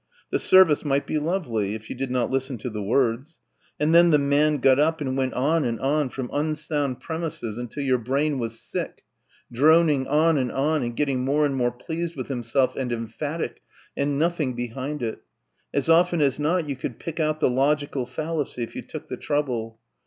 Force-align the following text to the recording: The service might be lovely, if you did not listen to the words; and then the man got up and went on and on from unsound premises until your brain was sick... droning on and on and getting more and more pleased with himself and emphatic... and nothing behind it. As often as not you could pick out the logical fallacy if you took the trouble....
The 0.31 0.39
service 0.39 0.83
might 0.83 1.05
be 1.05 1.19
lovely, 1.19 1.75
if 1.75 1.87
you 1.87 1.95
did 1.95 2.09
not 2.09 2.31
listen 2.31 2.57
to 2.57 2.71
the 2.71 2.81
words; 2.81 3.37
and 3.79 3.93
then 3.93 4.09
the 4.09 4.17
man 4.17 4.57
got 4.57 4.79
up 4.79 4.99
and 4.99 5.15
went 5.15 5.35
on 5.35 5.63
and 5.63 5.79
on 5.79 6.09
from 6.09 6.31
unsound 6.33 6.99
premises 6.99 7.59
until 7.59 7.83
your 7.83 7.99
brain 7.99 8.39
was 8.39 8.59
sick... 8.59 9.03
droning 9.51 10.07
on 10.07 10.39
and 10.39 10.51
on 10.51 10.81
and 10.81 10.95
getting 10.95 11.23
more 11.23 11.45
and 11.45 11.55
more 11.55 11.71
pleased 11.71 12.15
with 12.15 12.29
himself 12.29 12.75
and 12.75 12.91
emphatic... 12.91 13.61
and 13.95 14.17
nothing 14.17 14.55
behind 14.55 15.03
it. 15.03 15.21
As 15.71 15.87
often 15.87 16.19
as 16.19 16.39
not 16.39 16.67
you 16.67 16.75
could 16.75 16.97
pick 16.97 17.19
out 17.19 17.39
the 17.39 17.51
logical 17.51 18.07
fallacy 18.07 18.63
if 18.63 18.75
you 18.75 18.81
took 18.81 19.07
the 19.07 19.17
trouble.... 19.17 19.77